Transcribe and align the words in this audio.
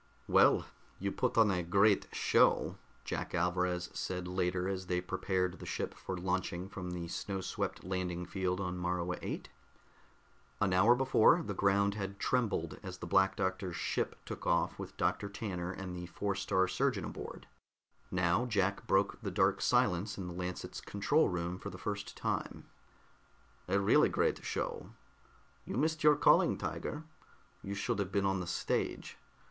"Well, 0.27 0.65
you 0.97 1.11
put 1.11 1.37
on 1.37 1.51
a 1.51 1.61
great 1.61 2.07
show," 2.11 2.79
Jack 3.05 3.35
Alvarez 3.35 3.91
said 3.93 4.27
later 4.27 4.67
as 4.67 4.87
they 4.87 4.99
prepared 4.99 5.59
the 5.59 5.65
ship 5.67 5.93
for 5.93 6.17
launching 6.17 6.67
from 6.69 6.89
the 6.89 7.07
snow 7.07 7.39
swept 7.39 7.83
landing 7.83 8.25
field 8.25 8.59
on 8.59 8.79
Morua 8.79 9.17
VIII. 9.19 9.43
An 10.59 10.73
hour 10.73 10.95
before 10.95 11.43
the 11.43 11.53
ground 11.53 11.93
had 11.93 12.17
trembled 12.19 12.79
as 12.81 12.97
the 12.97 13.05
Black 13.05 13.35
Doctor's 13.35 13.75
ship 13.75 14.15
took 14.25 14.47
off 14.47 14.79
with 14.79 14.97
Dr. 14.97 15.29
Tanner 15.29 15.71
and 15.71 15.95
the 15.95 16.07
Four 16.07 16.33
star 16.33 16.67
Surgeon 16.67 17.05
aboard; 17.05 17.45
now 18.09 18.47
Jack 18.47 18.87
broke 18.87 19.21
the 19.21 19.29
dark 19.29 19.61
silence 19.61 20.17
in 20.17 20.25
the 20.25 20.33
Lancet's 20.33 20.81
control 20.81 21.29
room 21.29 21.59
for 21.59 21.69
the 21.69 21.77
first 21.77 22.17
time. 22.17 22.65
"A 23.67 23.79
really 23.79 24.09
great 24.09 24.43
show. 24.43 24.89
You 25.63 25.77
missed 25.77 26.03
your 26.03 26.15
calling, 26.15 26.57
Tiger. 26.57 27.03
You 27.61 27.75
should 27.75 27.99
have 27.99 28.11
been 28.11 28.25
on 28.25 28.39
the 28.39 28.47
stage. 28.47 29.17